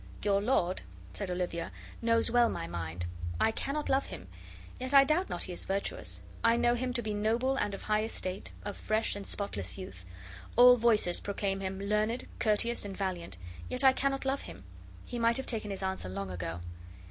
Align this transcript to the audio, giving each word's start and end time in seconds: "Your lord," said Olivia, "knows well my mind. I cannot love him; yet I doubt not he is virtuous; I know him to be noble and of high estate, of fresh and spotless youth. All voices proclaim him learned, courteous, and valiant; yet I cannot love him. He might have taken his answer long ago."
"Your 0.23 0.41
lord," 0.41 0.81
said 1.13 1.29
Olivia, 1.29 1.71
"knows 2.01 2.31
well 2.31 2.49
my 2.49 2.65
mind. 2.65 3.05
I 3.39 3.51
cannot 3.51 3.87
love 3.87 4.07
him; 4.07 4.27
yet 4.79 4.95
I 4.95 5.03
doubt 5.03 5.29
not 5.29 5.43
he 5.43 5.53
is 5.53 5.63
virtuous; 5.63 6.23
I 6.43 6.57
know 6.57 6.73
him 6.73 6.91
to 6.93 7.03
be 7.03 7.13
noble 7.13 7.55
and 7.55 7.75
of 7.75 7.83
high 7.83 8.01
estate, 8.05 8.51
of 8.65 8.75
fresh 8.75 9.15
and 9.15 9.27
spotless 9.27 9.77
youth. 9.77 10.03
All 10.55 10.75
voices 10.75 11.19
proclaim 11.19 11.59
him 11.59 11.79
learned, 11.79 12.25
courteous, 12.39 12.83
and 12.83 12.97
valiant; 12.97 13.37
yet 13.69 13.83
I 13.83 13.93
cannot 13.93 14.25
love 14.25 14.41
him. 14.41 14.63
He 15.05 15.19
might 15.19 15.37
have 15.37 15.45
taken 15.45 15.69
his 15.69 15.83
answer 15.83 16.09
long 16.09 16.31
ago." 16.31 16.61